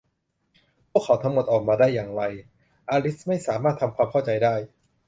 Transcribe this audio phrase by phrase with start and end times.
[0.89, 2.21] พวกเขาทั้งหมด ออกมาได้อย่างไร
[2.89, 4.55] อลิสไม่สามารถทำความเข้าใจได้